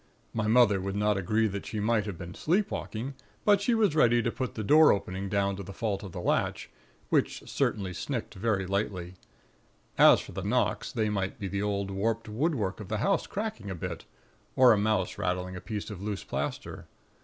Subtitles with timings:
[0.33, 3.13] My mother would not agree that she might have been sleepwalking;
[3.45, 6.19] but she was ready to put the door opening down to the fault of the
[6.19, 6.71] latch,
[7.09, 9.13] which certainly snicked very lightly.
[9.99, 13.69] As for the knocks, they might be the old warped woodwork of the house cracking
[13.69, 14.05] a bit,
[14.55, 16.87] or a mouse rattling a piece of loose plaster.